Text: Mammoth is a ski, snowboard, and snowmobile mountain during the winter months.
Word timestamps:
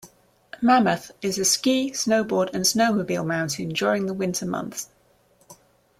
Mammoth 0.63 1.11
is 1.21 1.37
a 1.37 1.45
ski, 1.45 1.91
snowboard, 1.91 2.49
and 2.55 2.63
snowmobile 2.65 3.23
mountain 3.23 3.69
during 3.69 4.07
the 4.07 4.15
winter 4.15 4.47
months. 4.47 4.89